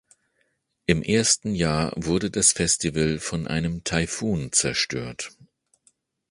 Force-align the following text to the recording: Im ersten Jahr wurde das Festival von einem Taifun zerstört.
Im 0.87 1.03
ersten 1.03 1.53
Jahr 1.53 1.93
wurde 1.95 2.31
das 2.31 2.53
Festival 2.53 3.19
von 3.19 3.45
einem 3.45 3.83
Taifun 3.83 4.51
zerstört. 4.51 5.29